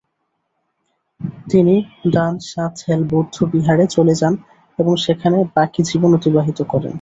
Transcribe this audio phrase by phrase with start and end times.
[1.47, 1.75] তিনি
[2.05, 4.33] গ্দান-সা-থেল বৌদ্ধবিহারে চলে যান
[4.79, 6.89] এবং সেখানে বাকি জীবন অতিবাহিত করেন।